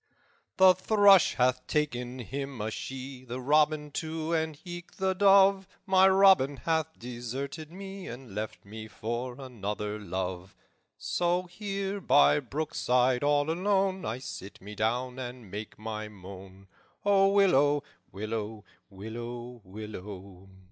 "'The 0.57 0.73
thrush 0.73 1.35
hath 1.35 1.67
taken 1.67 2.17
him 2.17 2.59
a 2.59 2.71
she, 2.71 3.23
The 3.23 3.39
robin, 3.39 3.91
too, 3.91 4.33
and 4.33 4.57
eke 4.65 4.93
the 4.93 5.13
dove; 5.13 5.67
My 5.85 6.09
Robin 6.09 6.57
hath 6.57 6.97
deserted 6.97 7.71
me, 7.71 8.07
And 8.07 8.33
left 8.33 8.65
me 8.65 8.87
for 8.87 9.39
another 9.39 9.99
love. 9.99 10.55
So 10.97 11.43
here, 11.43 12.01
by 12.01 12.39
brookside, 12.39 13.21
all 13.21 13.51
alone, 13.51 14.03
I 14.03 14.17
sit 14.17 14.59
me 14.59 14.73
down 14.73 15.19
and 15.19 15.51
make 15.51 15.77
my 15.77 16.07
moan. 16.07 16.65
O 17.05 17.27
willow, 17.31 17.83
willow, 18.11 18.63
willow, 18.89 19.61
willow! 19.63 20.49